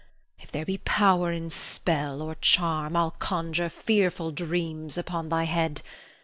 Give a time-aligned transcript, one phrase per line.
[0.39, 5.83] If there be power in spell or charm, I'll conjure fearful dreams upon thy head.